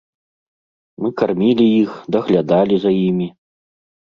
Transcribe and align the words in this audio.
Мы 1.03 1.11
кармілі 1.21 1.67
іх, 1.83 1.91
даглядалі 2.17 2.75
за 2.87 2.91
імі. 3.07 3.27